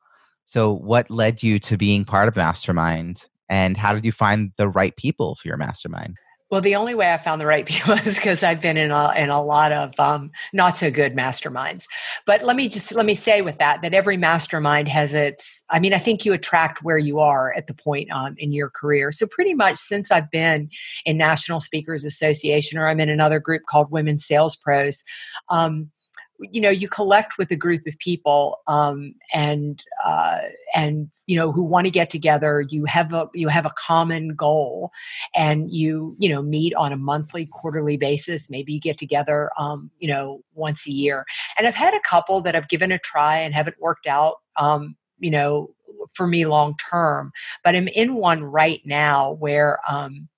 [0.44, 4.52] So, what led you to being part of a mastermind, and how did you find
[4.56, 6.16] the right people for your mastermind?
[6.52, 9.14] Well, the only way I found the right people is because I've been in a,
[9.16, 11.86] in a lot of um, not so good masterminds.
[12.26, 15.64] But let me just let me say with that that every mastermind has its.
[15.70, 18.68] I mean, I think you attract where you are at the point um, in your
[18.68, 19.10] career.
[19.12, 20.68] So pretty much since I've been
[21.06, 25.02] in National Speakers Association, or I'm in another group called Women Sales Pros.
[25.48, 25.90] Um,
[26.40, 30.40] you know you collect with a group of people um, and uh,
[30.74, 32.64] and you know who want to get together.
[32.68, 34.90] You have a you have a common goal
[35.34, 38.50] and you you know meet on a monthly quarterly basis.
[38.50, 41.24] Maybe you get together um, you know once a year.
[41.58, 44.96] And i've had a couple that i've given a try and haven't worked out um,
[45.18, 45.70] you know
[46.14, 47.32] for me long term.
[47.62, 50.28] But i'm in one right now where um,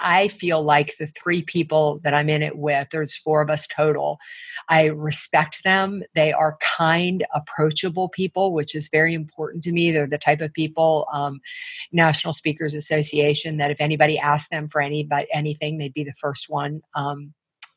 [0.00, 3.66] I feel like the three people that I'm in it with, there's four of us
[3.66, 4.18] total,
[4.68, 6.02] I respect them.
[6.14, 9.90] They are kind, approachable people, which is very important to me.
[9.90, 11.40] They're the type of people, um,
[11.92, 16.12] National Speakers Association, that if anybody asked them for any but anything, they'd be the
[16.20, 17.32] first one um,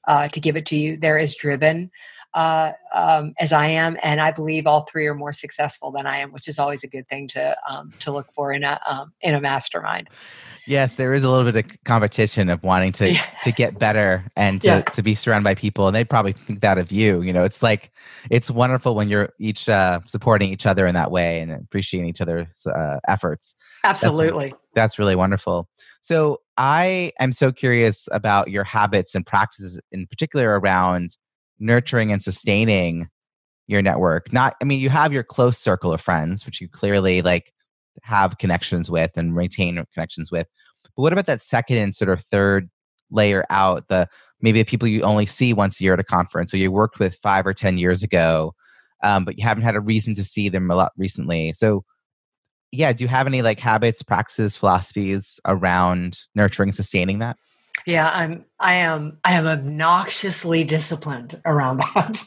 [0.08, 0.98] uh, to give it to you.
[0.98, 1.92] They're as driven
[2.34, 6.18] uh, um, as I am, and I believe all three are more successful than I
[6.18, 9.14] am, which is always a good thing to um, to look for in a um,
[9.22, 10.10] in a mastermind.
[10.66, 13.26] Yes, there is a little bit of competition of wanting to yeah.
[13.44, 14.82] to get better and to, yeah.
[14.82, 17.22] to be surrounded by people, and they probably think that of you.
[17.22, 17.92] You know, it's like
[18.30, 22.22] it's wonderful when you're each uh, supporting each other in that way and appreciating each
[22.22, 23.56] other's uh, efforts.
[23.84, 25.68] Absolutely, that's, that's really wonderful.
[26.02, 31.16] So I am so curious about your habits and practices, in particular around
[31.60, 33.08] nurturing and sustaining
[33.68, 34.32] your network.
[34.34, 37.54] Not, I mean, you have your close circle of friends, which you clearly like
[38.02, 40.48] have connections with and maintain connections with.
[40.84, 42.70] But what about that second and sort of third
[43.10, 43.88] layer out?
[43.88, 44.08] The
[44.42, 47.00] maybe the people you only see once a year at a conference, or you worked
[47.00, 48.54] with five or ten years ago,
[49.04, 51.54] um, but you haven't had a reason to see them a lot recently.
[51.54, 51.84] So,
[52.72, 57.38] yeah, do you have any like habits, practices, philosophies around nurturing, sustaining that?
[57.86, 62.24] Yeah, I'm I am I am obnoxiously disciplined around that.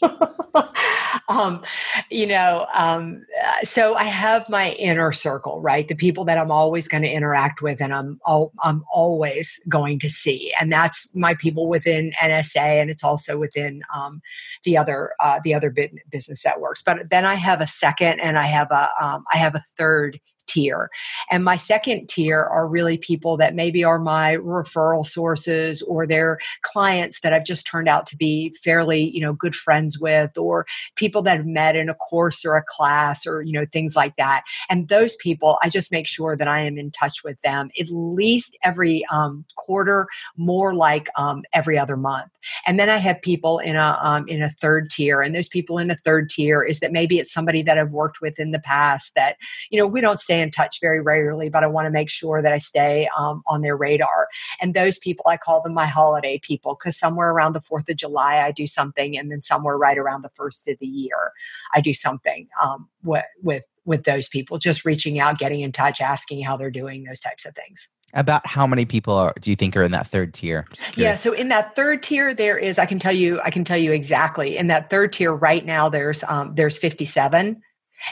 [1.28, 1.62] um,
[2.10, 3.24] you know, um,
[3.62, 5.88] so I have my inner circle, right?
[5.88, 9.98] The people that I'm always going to interact with, and I'm all, I'm always going
[10.00, 14.20] to see, and that's my people within NSA, and it's also within um,
[14.64, 15.74] the other uh, the other
[16.10, 16.82] business networks.
[16.82, 20.20] But then I have a second, and I have a um, I have a third
[20.56, 20.90] tier.
[21.30, 26.38] And my second tier are really people that maybe are my referral sources or they're
[26.62, 30.66] clients that I've just turned out to be fairly, you know, good friends with or
[30.94, 34.16] people that have met in a course or a class or, you know, things like
[34.16, 34.44] that.
[34.70, 37.88] And those people, I just make sure that I am in touch with them at
[37.90, 42.30] least every um, quarter, more like um, every other month.
[42.66, 45.78] And then I have people in a um, in a third tier, and those people
[45.78, 48.58] in the third tier is that maybe it's somebody that I've worked with in the
[48.58, 49.36] past that
[49.70, 52.40] you know we don't stay in touch very regularly, but I want to make sure
[52.40, 54.28] that I stay um, on their radar.
[54.60, 57.96] And those people, I call them my holiday people because somewhere around the 4th of
[57.96, 59.18] July, I do something.
[59.18, 61.32] And then somewhere right around the first of the year,
[61.74, 66.00] I do something um, with, with, with those people, just reaching out, getting in touch,
[66.00, 67.88] asking how they're doing, those types of things.
[68.14, 70.64] About how many people are, do you think are in that third tier?
[70.94, 72.78] Yeah, so in that third tier, there is.
[72.78, 73.40] I can tell you.
[73.44, 74.56] I can tell you exactly.
[74.56, 77.60] In that third tier, right now, there's um, there's 57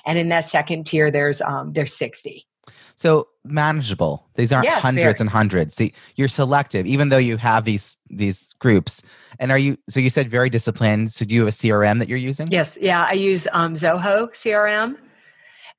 [0.06, 2.46] and in that second tier there's um there's 60
[2.96, 4.24] so manageable.
[4.36, 5.74] These aren't yes, hundreds and hundreds.
[5.74, 9.02] See you're selective even though you have these these groups.
[9.38, 11.12] And are you so you said very disciplined.
[11.12, 12.48] So do you have a crm that you're using?
[12.48, 12.78] Yes.
[12.80, 14.96] Yeah i use um, zoho crm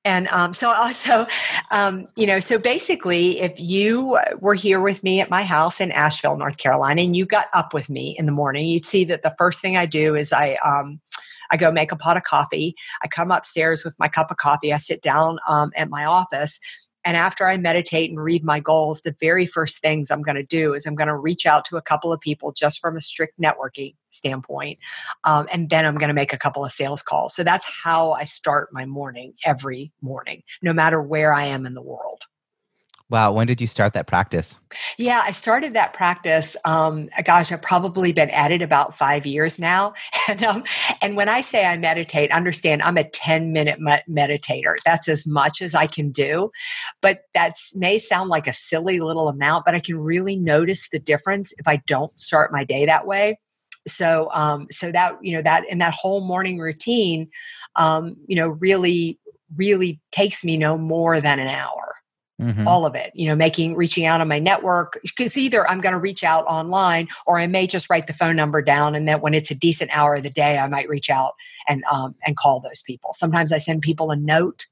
[0.03, 1.25] and um, so also
[1.71, 5.91] um, you know so basically if you were here with me at my house in
[5.91, 9.23] asheville north carolina and you got up with me in the morning you'd see that
[9.23, 10.99] the first thing i do is i um,
[11.51, 12.75] I go make a pot of coffee.
[13.03, 14.73] I come upstairs with my cup of coffee.
[14.73, 16.59] I sit down um, at my office.
[17.05, 20.43] And after I meditate and read my goals, the very first things I'm going to
[20.43, 23.01] do is I'm going to reach out to a couple of people just from a
[23.01, 24.79] strict networking standpoint.
[25.23, 27.35] Um, and then I'm going to make a couple of sales calls.
[27.35, 31.75] So that's how I start my morning every morning, no matter where I am in
[31.75, 32.23] the world.
[33.11, 33.33] Wow.
[33.33, 34.57] When did you start that practice?
[34.97, 36.57] Yeah, I started that practice.
[36.65, 39.93] Um, gosh, I've probably been at it about five years now.
[40.27, 40.63] And, um,
[41.03, 44.73] and when I say I meditate, understand I'm a 10 minute meditator.
[44.83, 46.49] That's as much as I can do.
[46.99, 50.97] But that may sound like a silly little amount, but I can really notice the
[50.97, 53.37] difference if I don't start my day that way
[53.87, 57.29] so um so that you know that in that whole morning routine
[57.75, 59.19] um you know really
[59.55, 61.94] really takes me no more than an hour
[62.41, 62.67] Mm-hmm.
[62.67, 65.93] all of it you know making reaching out on my network because either i'm going
[65.93, 69.21] to reach out online or i may just write the phone number down and then
[69.21, 71.35] when it's a decent hour of the day i might reach out
[71.67, 73.11] and um, and call those people.
[73.13, 74.65] Sometimes i send people a note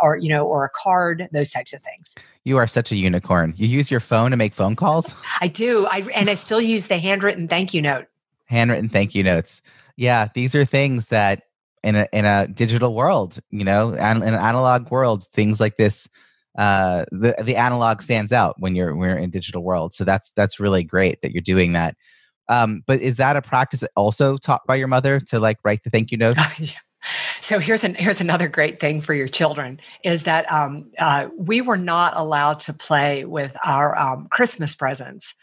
[0.00, 2.14] or you know or a card those types of things.
[2.44, 3.54] You are such a unicorn.
[3.56, 5.14] You use your phone to make phone calls?
[5.40, 5.86] I do.
[5.90, 8.06] I and i still use the handwritten thank you note.
[8.46, 9.62] Handwritten thank you notes.
[9.96, 11.44] Yeah these are things that
[11.82, 16.08] in a in a digital world you know in an analog world things like this
[16.56, 19.92] uh, the the analog stands out when you're we're in digital world.
[19.92, 21.96] So that's that's really great that you're doing that.
[22.48, 25.90] Um, but is that a practice also taught by your mother to like write the
[25.90, 26.40] thank you notes?
[27.40, 31.60] So here's an here's another great thing for your children is that um, uh, we
[31.60, 35.34] were not allowed to play with our um, Christmas presents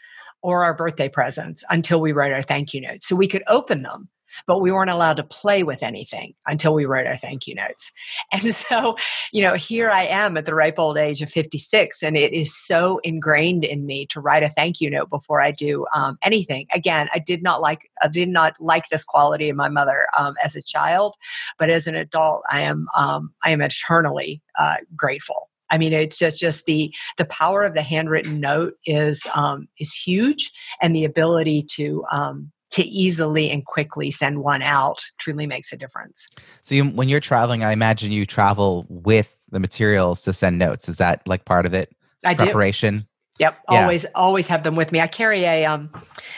[0.42, 3.06] or our birthday presents until we wrote our thank you notes.
[3.06, 4.08] So we could open them,
[4.46, 7.92] but we weren't allowed to play with anything until we wrote our thank you notes.
[8.32, 8.96] And so,
[9.30, 12.54] you know, here I am at the ripe old age of 56, and it is
[12.56, 16.66] so ingrained in me to write a thank you note before I do um, anything.
[16.72, 20.34] Again, I did not like I did not like this quality in my mother um,
[20.42, 21.14] as a child,
[21.58, 25.50] but as an adult, I am um, I am eternally uh, grateful.
[25.72, 29.92] I mean, it's just just the the power of the handwritten note is um, is
[29.92, 35.72] huge, and the ability to um, to easily and quickly send one out truly makes
[35.72, 36.28] a difference.
[36.62, 40.88] So you, when you're traveling, I imagine you travel with the materials to send notes.
[40.88, 41.94] Is that like part of it?
[42.24, 43.00] I Preparation.
[43.00, 43.04] do.
[43.38, 43.82] Yep, yeah.
[43.82, 45.00] always always have them with me.
[45.00, 45.90] I carry a um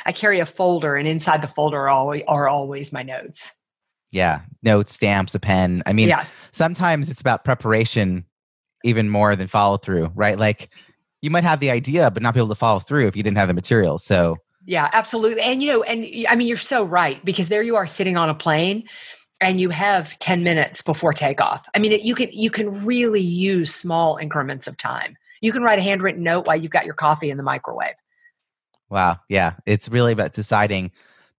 [0.06, 3.52] I carry a folder and inside the folder are always, are always my notes.
[4.12, 5.82] Yeah, notes, stamps, a pen.
[5.86, 6.24] I mean, yeah.
[6.52, 8.24] sometimes it's about preparation
[8.84, 10.38] even more than follow through, right?
[10.38, 10.70] Like
[11.20, 13.38] you might have the idea but not be able to follow through if you didn't
[13.38, 14.04] have the materials.
[14.04, 15.42] So yeah, absolutely.
[15.42, 18.28] And you know, and I mean, you're so right because there you are sitting on
[18.28, 18.84] a plane
[19.40, 21.66] and you have 10 minutes before takeoff.
[21.74, 25.16] I mean, it, you can you can really use small increments of time.
[25.40, 27.94] You can write a handwritten note while you've got your coffee in the microwave.
[28.90, 30.92] Wow, yeah, it's really about deciding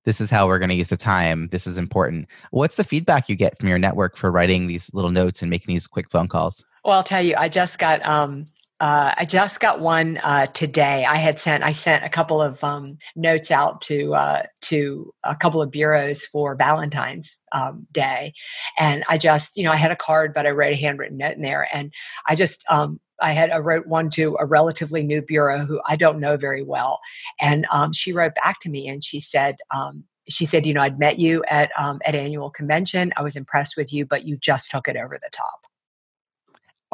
[0.04, 1.48] this is how we're going to use the time.
[1.48, 2.28] This is important.
[2.52, 5.74] What's the feedback you get from your network for writing these little notes and making
[5.74, 6.64] these quick phone calls?
[6.84, 8.46] Well, I'll tell you, I just got um,
[8.82, 11.06] uh, I just got one uh, today.
[11.06, 15.36] I had sent I sent a couple of um, notes out to uh, to a
[15.36, 18.34] couple of bureaus for Valentine's um, Day,
[18.78, 21.36] and I just you know I had a card, but I wrote a handwritten note
[21.36, 21.94] in there, and
[22.28, 25.96] I just um, I had I wrote one to a relatively new bureau who I
[25.96, 27.00] don't know very well,
[27.40, 29.58] and um, she wrote back to me and she said.
[29.74, 33.14] Um, she said, "You know, I'd met you at um, at annual convention.
[33.16, 35.60] I was impressed with you, but you just took it over the top."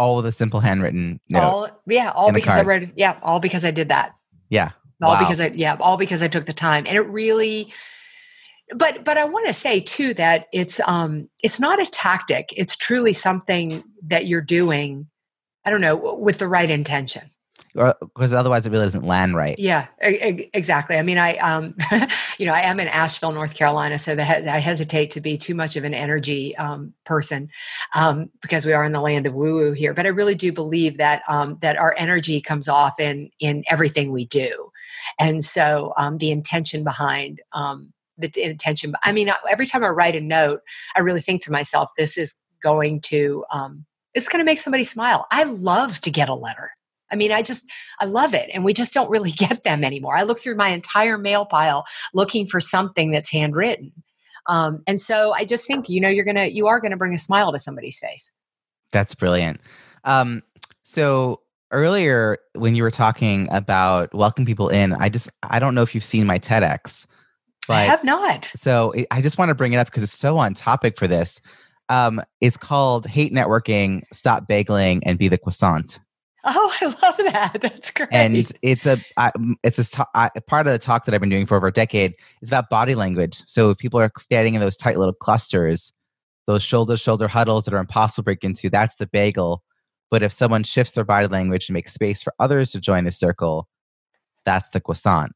[0.02, 1.40] All with a simple handwritten note.
[1.42, 2.94] All, yeah, all because I read.
[2.96, 4.16] Yeah, all because I did that.
[4.50, 5.20] Yeah, all wow.
[5.20, 7.72] because I yeah, all because I took the time, and it really.
[8.74, 12.52] But but I want to say too that it's um it's not a tactic.
[12.58, 15.08] It's truly something that you're doing.
[15.66, 17.30] I don't know with the right intention
[17.74, 19.56] because otherwise it really doesn't land right.
[19.58, 20.98] Yeah, exactly.
[20.98, 21.76] I mean, I, um,
[22.38, 25.78] you know, I am in Asheville, North Carolina, so I hesitate to be too much
[25.78, 27.50] of an energy um, person
[27.96, 29.94] um, because we are in the land of woo woo here.
[29.94, 34.12] But I really do believe that um, that our energy comes off in in everything
[34.12, 34.72] we do,
[35.18, 38.94] and so um, the intention behind um, the intention.
[39.04, 40.62] I mean, every time I write a note,
[40.96, 43.46] I really think to myself, this is going to.
[44.14, 45.26] it's going to make somebody smile.
[45.32, 46.72] I love to get a letter.
[47.12, 47.70] I mean, I just,
[48.00, 48.50] I love it.
[48.54, 50.18] And we just don't really get them anymore.
[50.18, 53.92] I look through my entire mail pile looking for something that's handwritten.
[54.48, 56.98] Um, and so I just think, you know, you're going to, you are going to
[56.98, 58.32] bring a smile to somebody's face.
[58.92, 59.62] That's brilliant.
[60.04, 60.42] Um,
[60.84, 65.84] so earlier when you were talking about welcoming people in, I just, I don't know
[65.84, 67.06] if you've seen my TEDx.
[67.68, 68.46] But, I have not.
[68.56, 71.40] So I just want to bring it up because it's so on topic for this.
[71.90, 76.00] Um, it's called Hate Networking, Stop Bageling, and Be the Croissant.
[76.44, 77.58] Oh, I love that.
[77.62, 78.10] That's great.
[78.12, 78.98] And it's a
[79.64, 82.16] it's a part of the talk that I've been doing for over a decade.
[82.42, 83.44] It's about body language.
[83.48, 85.94] So if people are standing in those tight little clusters,
[86.48, 89.64] those shoulder shoulder huddles that are impossible to break into, that's the bagel.
[90.10, 93.12] But if someone shifts their body language and makes space for others to join the
[93.12, 93.68] circle,
[94.44, 95.32] that's the croissant.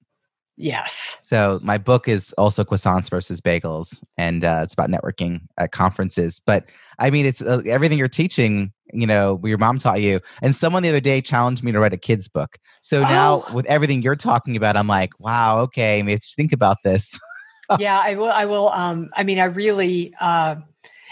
[0.58, 1.18] Yes.
[1.20, 6.40] So my book is also croissants versus bagels, and uh, it's about networking at conferences.
[6.40, 8.72] But I mean, it's uh, everything you're teaching.
[8.94, 11.92] You know, your mom taught you, and someone the other day challenged me to write
[11.92, 12.58] a kid's book.
[12.80, 13.54] So now, oh.
[13.54, 17.20] with everything you're talking about, I'm like, wow, okay, maybe think about this.
[17.80, 18.32] yeah, I will.
[18.32, 18.70] I will.
[18.70, 20.56] Um, I mean, I really, uh,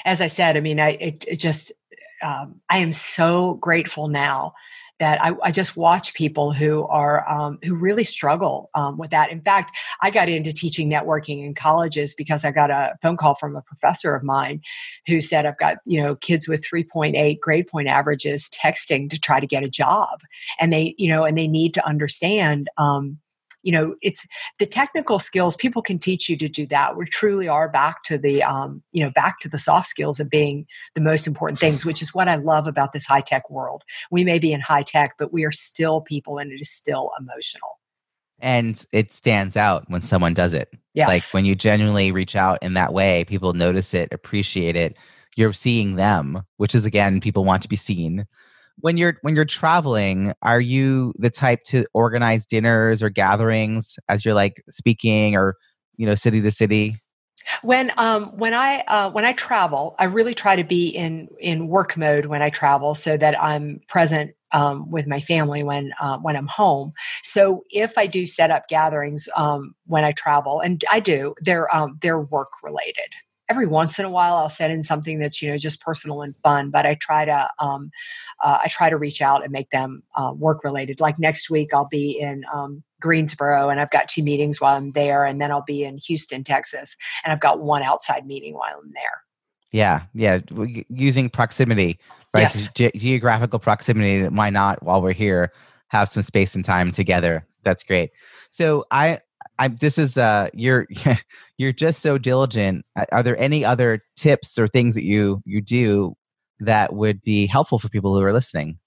[0.05, 1.73] as I said, I mean, I it, it just,
[2.21, 4.53] um, I am so grateful now
[4.99, 9.31] that I, I just watch people who are um, who really struggle um, with that.
[9.31, 13.35] In fact, I got into teaching networking in colleges because I got a phone call
[13.35, 14.61] from a professor of mine
[15.07, 19.39] who said, "I've got you know kids with 3.8 grade point averages texting to try
[19.39, 20.21] to get a job,
[20.59, 23.19] and they you know and they need to understand." Um,
[23.63, 24.27] you know it's
[24.59, 26.95] the technical skills people can teach you to do that.
[26.95, 30.29] We truly are back to the um, you know back to the soft skills of
[30.29, 33.83] being the most important things which is what i love about this high tech world.
[34.11, 37.11] We may be in high tech but we are still people and it is still
[37.19, 37.79] emotional.
[38.39, 40.69] And it stands out when someone does it.
[40.93, 41.07] Yes.
[41.07, 44.97] like when you genuinely reach out in that way people notice it appreciate it.
[45.35, 48.27] You're seeing them which is again people want to be seen
[48.79, 54.25] when you're when you're traveling are you the type to organize dinners or gatherings as
[54.25, 55.55] you're like speaking or
[55.97, 56.95] you know city to city
[57.61, 61.67] when um when i uh, when i travel i really try to be in in
[61.67, 66.17] work mode when i travel so that i'm present um, with my family when uh,
[66.19, 66.93] when I'm home.
[67.23, 71.75] So if I do set up gatherings um, when I travel, and I do, they're
[71.75, 73.09] um, they're work related
[73.49, 76.35] every once in a while I'll send in something that's you know just personal and
[76.43, 77.91] fun, but I try to um,
[78.43, 80.99] uh, I try to reach out and make them uh, work related.
[80.99, 84.91] Like next week I'll be in um, Greensboro and I've got two meetings while I'm
[84.91, 88.79] there, and then I'll be in Houston, Texas, and I've got one outside meeting while
[88.81, 89.21] I'm there.
[89.71, 90.39] Yeah, yeah,
[90.89, 91.99] using proximity,
[92.33, 92.41] right?
[92.41, 92.71] Yes.
[92.73, 94.27] Ge- geographical proximity.
[94.27, 94.83] Why not?
[94.83, 95.51] While we're here,
[95.87, 97.45] have some space and time together.
[97.63, 98.11] That's great.
[98.51, 99.19] So I
[99.59, 100.87] I this is uh you're
[101.57, 102.85] you're just so diligent.
[103.11, 106.15] Are there any other tips or things that you you do
[106.59, 108.79] that would be helpful for people who are listening?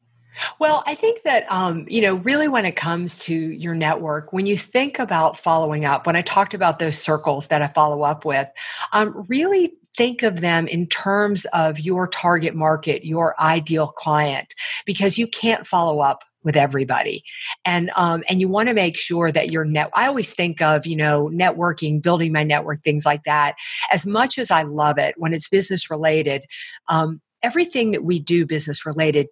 [0.59, 4.47] Well, I think that, um, you know, really when it comes to your network, when
[4.47, 8.25] you think about following up, when I talked about those circles that I follow up
[8.25, 8.49] with,
[8.93, 14.55] um, really think of them in terms of your target market, your ideal client,
[14.85, 17.23] because you can't follow up with everybody.
[17.67, 20.87] And um, and you want to make sure that your net i always think of
[20.87, 23.57] you know networking building my network things like that.
[23.93, 26.45] As much as i love it when it's business related
[26.89, 29.27] um, everything that we do business related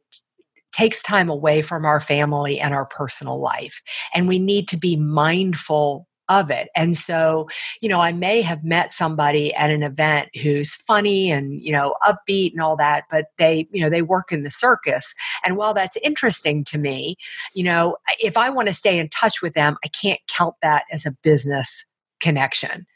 [0.73, 3.81] takes time away from our family and our personal life.
[4.13, 6.69] And we need to be mindful of it.
[6.75, 7.49] And so,
[7.81, 11.95] you know, I may have met somebody at an event who's funny and, you know,
[12.03, 15.15] upbeat and all that, but they, you know, they work in the circus.
[15.45, 17.17] And while that's interesting to me,
[17.55, 20.85] you know, if I want to stay in touch with them, I can't count that
[20.93, 21.85] as a business
[22.21, 22.87] connection.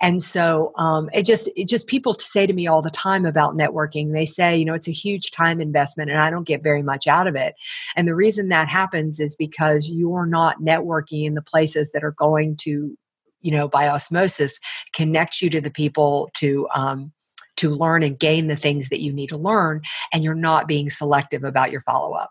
[0.00, 3.54] And so um, it just it just people say to me all the time about
[3.56, 4.12] networking.
[4.12, 7.06] They say, you know, it's a huge time investment, and I don't get very much
[7.06, 7.54] out of it.
[7.94, 12.12] And the reason that happens is because you're not networking in the places that are
[12.12, 12.96] going to,
[13.40, 14.58] you know, by osmosis,
[14.92, 16.68] connect you to the people to.
[16.74, 17.12] Um,
[17.56, 19.80] to learn and gain the things that you need to learn,
[20.12, 22.30] and you're not being selective about your follow up.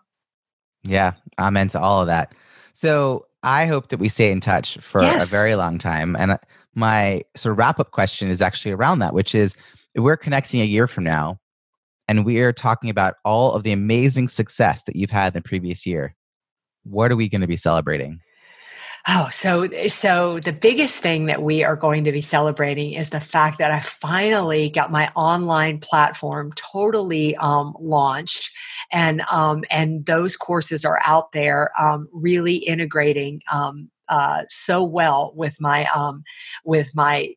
[0.84, 2.32] Yeah, I'm into all of that.
[2.72, 5.26] So I hope that we stay in touch for yes.
[5.26, 6.16] a very long time.
[6.16, 6.38] And
[6.76, 9.56] my sort of wrap up question is actually around that, which is
[9.96, 11.40] we're connecting a year from now
[12.08, 15.48] and we are talking about all of the amazing success that you've had in the
[15.48, 16.14] previous year.
[16.84, 18.20] What are we going to be celebrating?
[19.08, 23.20] Oh, so so the biggest thing that we are going to be celebrating is the
[23.20, 28.50] fact that I finally got my online platform totally um, launched,
[28.92, 35.32] and um, and those courses are out there, um, really integrating um, uh, so well
[35.34, 36.24] with my um,
[36.64, 37.34] with my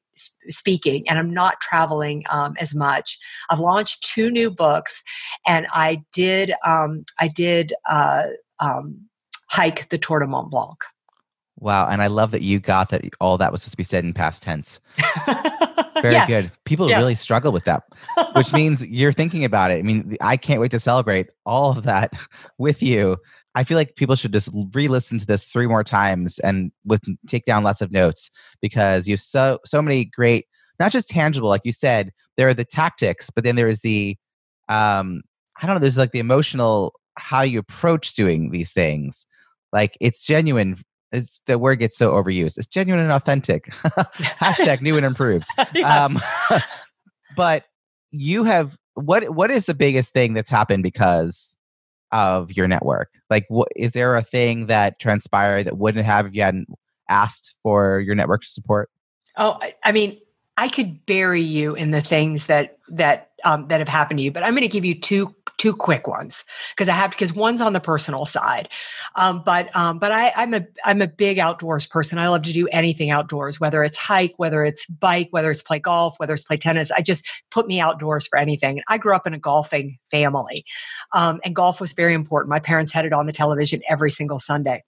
[0.49, 3.17] speaking and i'm not traveling um, as much.
[3.49, 5.03] I've launched two new books
[5.47, 8.23] and i did um, i did uh,
[8.59, 9.07] um,
[9.47, 10.77] hike the tour de mont blanc.
[11.59, 14.03] Wow and i love that you got that all that was supposed to be said
[14.03, 14.79] in past tense.
[16.01, 16.27] Very yes.
[16.27, 16.97] good people yes.
[16.97, 17.83] really struggle with that
[18.33, 19.79] which means you're thinking about it.
[19.79, 22.13] I mean i can't wait to celebrate all of that
[22.57, 23.17] with you
[23.55, 27.45] I feel like people should just re-listen to this three more times and with take
[27.45, 28.29] down lots of notes
[28.61, 30.45] because you have so so many great,
[30.79, 34.15] not just tangible, like you said, there are the tactics, but then there is the
[34.67, 35.21] um
[35.61, 39.25] I don't know, there's like the emotional how you approach doing these things.
[39.71, 40.77] Like it's genuine.
[41.11, 42.57] It's the word gets so overused.
[42.57, 43.65] It's genuine and authentic.
[43.73, 45.47] Hashtag new and improved.
[45.85, 46.19] um,
[47.35, 47.65] but
[48.11, 51.57] you have what what is the biggest thing that's happened because
[52.11, 53.09] of your network?
[53.29, 56.69] Like, what is there a thing that transpired that wouldn't have if you hadn't
[57.09, 58.89] asked for your network support?
[59.37, 60.19] Oh, I, I mean,
[60.57, 64.31] I could bury you in the things that that um, that have happened to you,
[64.31, 67.33] but I'm going to give you two two quick ones because I have to because
[67.33, 68.69] one's on the personal side,
[69.15, 72.17] um, but um, but I, I'm a I'm a big outdoors person.
[72.17, 75.79] I love to do anything outdoors, whether it's hike, whether it's bike, whether it's play
[75.79, 76.91] golf, whether it's play tennis.
[76.91, 78.81] I just put me outdoors for anything.
[78.87, 80.65] I grew up in a golfing family,
[81.13, 82.49] um, and golf was very important.
[82.49, 84.83] My parents had it on the television every single Sunday.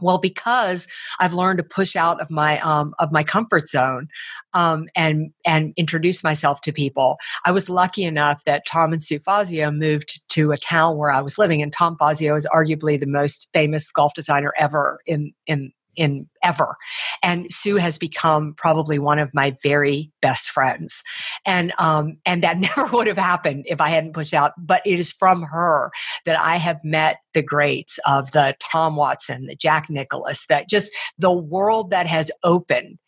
[0.00, 0.86] Well, because
[1.20, 4.08] I've learned to push out of my um, of my comfort zone
[4.52, 9.20] um, and and introduce myself to people, I was lucky enough that Tom and Sue
[9.20, 13.06] Fazio moved to a town where I was living, and Tom Fazio is arguably the
[13.06, 16.76] most famous golf designer ever in in in ever.
[17.22, 21.02] And Sue has become probably one of my very best friends.
[21.46, 24.52] And um, and that never would have happened if I hadn't pushed out.
[24.58, 25.90] But it is from her
[26.24, 30.92] that I have met the greats of the Tom Watson, the Jack Nicklaus, that just
[31.18, 32.98] the world that has opened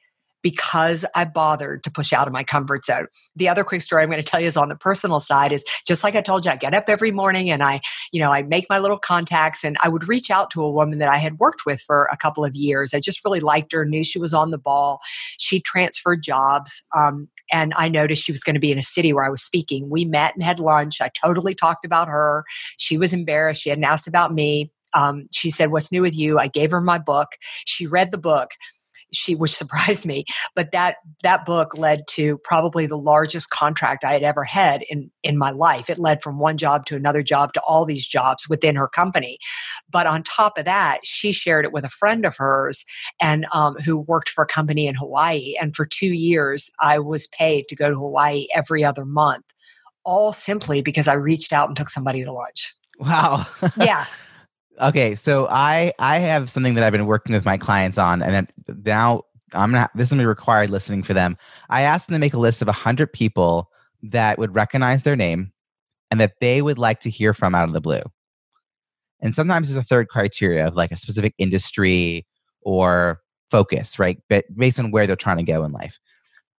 [0.46, 3.08] because I bothered to push out of my comfort zone.
[3.34, 5.64] The other quick story I'm going to tell you is on the personal side is
[5.84, 7.80] just like I told you, I get up every morning and I,
[8.12, 11.00] you know, I make my little contacts and I would reach out to a woman
[11.00, 12.94] that I had worked with for a couple of years.
[12.94, 15.00] I just really liked her, knew she was on the ball.
[15.36, 16.80] She transferred jobs.
[16.94, 19.42] Um, and I noticed she was going to be in a city where I was
[19.42, 19.90] speaking.
[19.90, 21.00] We met and had lunch.
[21.00, 22.44] I totally talked about her.
[22.76, 23.62] She was embarrassed.
[23.62, 24.70] She hadn't asked about me.
[24.94, 26.38] Um, she said, What's new with you?
[26.38, 27.30] I gave her my book.
[27.66, 28.50] She read the book
[29.12, 34.12] she which surprised me but that that book led to probably the largest contract i
[34.12, 35.90] had ever had in in my life.
[35.90, 39.38] It led from one job to another job to all these jobs within her company.
[39.90, 42.84] But on top of that she shared it with a friend of hers
[43.20, 45.54] and um, who worked for a company in hawaii.
[45.60, 49.44] And for two years i was paid to go to hawaii every other month
[50.04, 52.74] all simply because i reached out and took somebody to lunch.
[52.98, 53.46] Wow.
[53.76, 54.06] Yeah
[54.80, 58.34] Okay, so I I have something that I've been working with my clients on, and
[58.34, 58.48] then
[58.84, 59.22] now
[59.54, 59.90] I'm not.
[59.94, 61.36] This is gonna be required listening for them.
[61.70, 63.70] I asked them to make a list of hundred people
[64.02, 65.52] that would recognize their name
[66.10, 68.02] and that they would like to hear from out of the blue.
[69.20, 72.26] And sometimes there's a third criteria of like a specific industry
[72.62, 73.20] or
[73.50, 74.18] focus, right?
[74.28, 75.98] But based on where they're trying to go in life.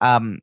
[0.01, 0.39] Um,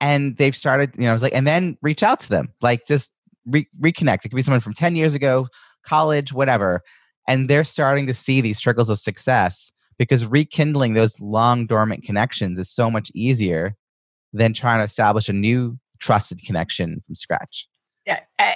[0.00, 2.86] and they've started, you know, I was like, and then reach out to them, like
[2.86, 3.12] just
[3.46, 4.24] re- reconnect.
[4.24, 5.48] It could be someone from 10 years ago,
[5.84, 6.82] college, whatever.
[7.28, 12.58] And they're starting to see these trickles of success because rekindling those long dormant connections
[12.58, 13.76] is so much easier
[14.32, 17.68] than trying to establish a new trusted connection from scratch.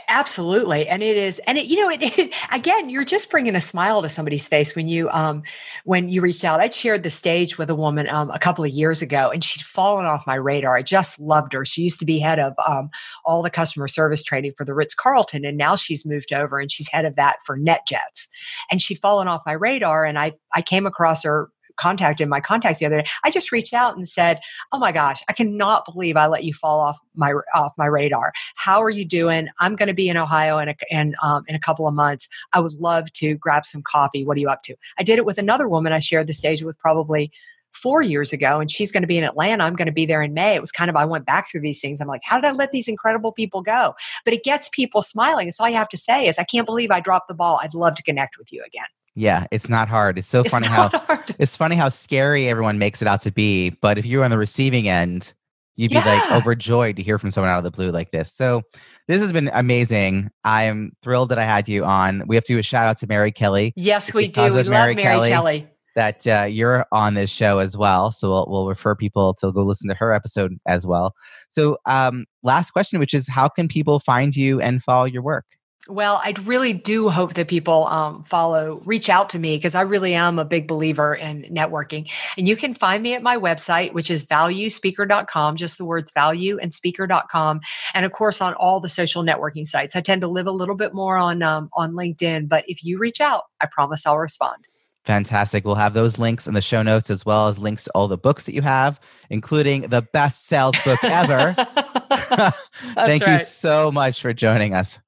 [0.09, 3.61] Absolutely, and it is, and it, you know, it, it, again, you're just bringing a
[3.61, 5.43] smile to somebody's face when you, um,
[5.85, 6.61] when you reached out.
[6.61, 9.63] I shared the stage with a woman um, a couple of years ago, and she'd
[9.63, 10.77] fallen off my radar.
[10.77, 11.65] I just loved her.
[11.65, 12.91] She used to be head of um,
[13.25, 16.71] all the customer service training for the Ritz Carlton, and now she's moved over and
[16.71, 18.29] she's head of that for NetJets.
[18.71, 22.79] And she'd fallen off my radar, and I I came across her contacted my contacts
[22.79, 23.07] the other day.
[23.25, 24.41] I just reached out and said,
[24.73, 28.33] "Oh my gosh, I cannot believe I let you fall off my off my radar.
[28.57, 29.49] How are you doing?
[29.61, 32.29] I'm going to be in Ohio in a, in, um, in a couple of months.
[32.53, 34.25] I would love to grab some coffee.
[34.25, 36.63] What are you up to?" I did it with another woman I shared the stage
[36.63, 37.33] with probably
[37.73, 39.65] four years ago and she's going to be in Atlanta.
[39.65, 40.55] I'm going to be there in May.
[40.55, 42.01] It was kind of, I went back through these things.
[42.01, 43.95] I'm like, how did I let these incredible people go?
[44.25, 45.49] But it gets people smiling.
[45.49, 47.61] It's all you have to say is, I can't believe I dropped the ball.
[47.63, 48.87] I'd love to connect with you again.
[49.15, 50.19] Yeah, it's not hard.
[50.19, 51.35] It's so it's funny how hard.
[51.39, 53.71] it's funny how scary everyone makes it out to be.
[53.71, 55.35] But if you're on the receiving end,
[55.77, 56.05] you'd be yeah.
[56.05, 58.33] like overjoyed to hear from someone out of the blue like this.
[58.33, 58.63] So
[59.09, 60.31] this has been amazing.
[60.45, 62.23] I am thrilled that I had you on.
[62.27, 63.73] We have to do a shout out to Mary Kelly.
[63.77, 64.43] Yes, we do.
[64.43, 65.69] We love Mary, Mary Kelly, Kelly.
[65.95, 68.11] That uh, you're on this show as well.
[68.11, 71.15] So we'll, we'll refer people to go listen to her episode as well.
[71.51, 75.45] So, um, last question, which is how can people find you and follow your work?
[75.89, 79.81] Well, I really do hope that people um, follow, reach out to me because I
[79.81, 82.09] really am a big believer in networking.
[82.39, 86.57] And you can find me at my website, which is valuespeaker.com, just the words value
[86.63, 87.63] and speaker.com.
[87.95, 89.97] And of course, on all the social networking sites.
[89.97, 92.99] I tend to live a little bit more on, um, on LinkedIn, but if you
[92.99, 94.69] reach out, I promise I'll respond.
[95.05, 95.65] Fantastic.
[95.65, 98.17] We'll have those links in the show notes as well as links to all the
[98.17, 101.55] books that you have, including the best sales book ever.
[102.95, 103.33] Thank right.
[103.33, 105.01] you so much for joining us.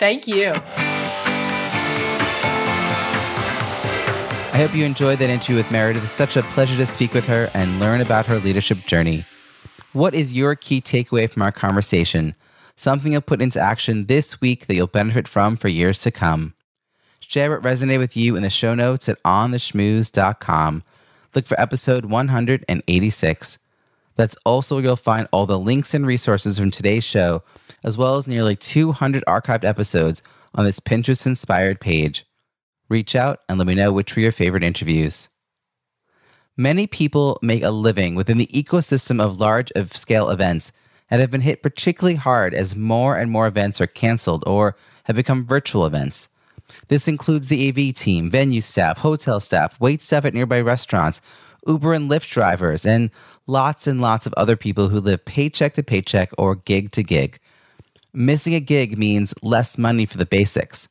[0.00, 0.52] Thank you.
[4.52, 6.02] I hope you enjoyed that interview with Meridith.
[6.02, 9.24] It's such a pleasure to speak with her and learn about her leadership journey.
[9.92, 12.34] What is your key takeaway from our conversation?
[12.76, 16.54] Something you'll put into action this week that you'll benefit from for years to come.
[17.20, 20.82] Share what resonated with you in the show notes at ontheschmooze.com.
[21.34, 23.58] Look for episode 186.
[24.20, 27.42] That's also where you'll find all the links and resources from today's show
[27.82, 30.22] as well as nearly 200 archived episodes
[30.54, 32.26] on this Pinterest inspired page.
[32.90, 35.30] Reach out and let me know which were your favorite interviews.
[36.54, 40.70] Many people make a living within the ecosystem of large scale events
[41.10, 45.16] and have been hit particularly hard as more and more events are canceled or have
[45.16, 46.28] become virtual events.
[46.88, 51.22] This includes the AV team, venue staff, hotel staff, wait staff at nearby restaurants,
[51.66, 53.10] Uber and Lyft drivers, and
[53.46, 57.38] lots and lots of other people who live paycheck to paycheck or gig to gig.
[58.12, 60.88] Missing a gig means less money for the basics.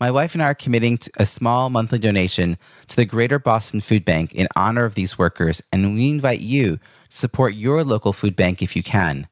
[0.00, 2.56] My wife and I are committing a small monthly donation
[2.88, 6.78] to the Greater Boston Food Bank in honor of these workers, and we invite you
[7.10, 9.28] to support your local food bank if you can.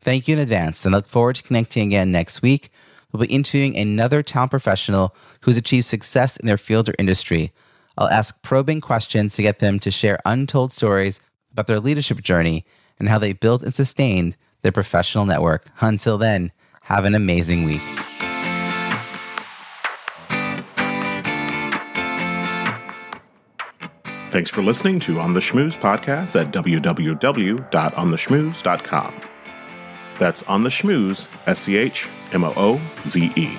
[0.02, 2.70] Thank you in advance and look forward to connecting again next week.
[3.12, 7.52] We'll be interviewing another talent professional who's achieved success in their field or industry.
[8.00, 11.20] I'll ask probing questions to get them to share untold stories
[11.52, 12.64] about their leadership journey
[12.98, 15.66] and how they built and sustained their professional network.
[15.80, 16.50] Until then,
[16.84, 17.82] have an amazing week.
[24.30, 29.20] Thanks for listening to On the Schmooze podcast at www.ontheschmooze.com.
[30.18, 33.58] That's On the Schmooze, S C H M O O Z E.